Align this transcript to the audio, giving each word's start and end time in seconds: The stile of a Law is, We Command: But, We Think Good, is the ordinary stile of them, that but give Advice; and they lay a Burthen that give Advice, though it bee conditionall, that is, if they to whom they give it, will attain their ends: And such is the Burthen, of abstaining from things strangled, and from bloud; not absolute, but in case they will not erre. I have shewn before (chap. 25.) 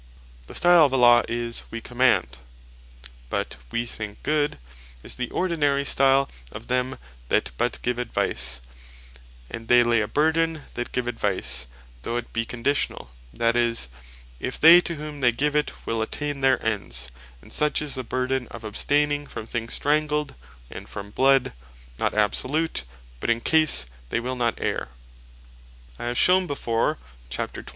The 0.47 0.55
stile 0.55 0.83
of 0.83 0.93
a 0.93 0.97
Law 0.97 1.21
is, 1.29 1.65
We 1.69 1.79
Command: 1.79 2.39
But, 3.29 3.57
We 3.71 3.85
Think 3.85 4.23
Good, 4.23 4.57
is 5.03 5.15
the 5.15 5.29
ordinary 5.29 5.85
stile 5.85 6.27
of 6.51 6.69
them, 6.69 6.97
that 7.29 7.51
but 7.55 7.77
give 7.83 7.99
Advice; 7.99 8.61
and 9.51 9.67
they 9.67 9.83
lay 9.83 10.01
a 10.01 10.07
Burthen 10.07 10.63
that 10.73 10.91
give 10.91 11.05
Advice, 11.05 11.67
though 12.01 12.17
it 12.17 12.33
bee 12.33 12.47
conditionall, 12.47 13.09
that 13.31 13.55
is, 13.55 13.89
if 14.39 14.59
they 14.59 14.81
to 14.81 14.95
whom 14.95 15.21
they 15.21 15.31
give 15.31 15.55
it, 15.55 15.85
will 15.85 16.01
attain 16.01 16.41
their 16.41 16.57
ends: 16.65 17.09
And 17.39 17.53
such 17.53 17.79
is 17.79 17.93
the 17.93 18.03
Burthen, 18.03 18.47
of 18.47 18.63
abstaining 18.63 19.27
from 19.27 19.45
things 19.45 19.75
strangled, 19.75 20.33
and 20.71 20.89
from 20.89 21.11
bloud; 21.11 21.53
not 21.99 22.15
absolute, 22.15 22.85
but 23.19 23.29
in 23.29 23.39
case 23.39 23.85
they 24.09 24.19
will 24.19 24.35
not 24.35 24.55
erre. 24.59 24.87
I 25.99 26.05
have 26.05 26.17
shewn 26.17 26.47
before 26.47 26.97
(chap. 27.29 27.51
25.) 27.53 27.69